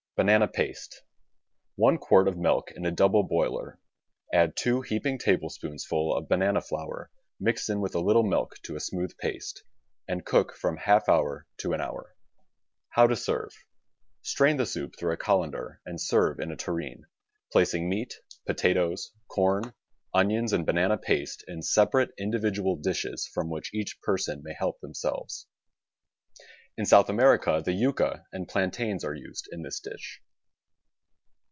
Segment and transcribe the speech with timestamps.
[0.17, 1.01] Banana Paste—
[1.87, 3.79] One quart of milk in a double boiler;
[4.31, 9.17] add two heaping tablespoonsful of banana flour mixed in a little milk to a smooth
[9.17, 9.63] paste,
[10.07, 12.13] and cook from half hour to an hour.
[12.89, 13.51] How to Serve—
[14.21, 17.05] Strain the soup through a colander and serve in a tureen,
[17.51, 18.13] placing meat,
[18.45, 19.73] potatoes, corn,
[20.13, 23.99] onions and banana THE STAG COOK BOOK paste in separate, individual dishes from which each
[24.03, 25.47] per son may help themselves.
[26.77, 30.21] (In South America the yucca and plantains are used in this dish.)